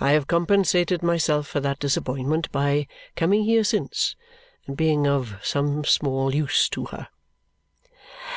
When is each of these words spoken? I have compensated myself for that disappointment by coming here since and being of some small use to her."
I 0.00 0.10
have 0.10 0.26
compensated 0.26 1.04
myself 1.04 1.46
for 1.46 1.60
that 1.60 1.78
disappointment 1.78 2.50
by 2.50 2.88
coming 3.14 3.44
here 3.44 3.62
since 3.62 4.16
and 4.66 4.76
being 4.76 5.06
of 5.06 5.36
some 5.40 5.84
small 5.84 6.34
use 6.34 6.68
to 6.70 6.86
her." 6.86 7.06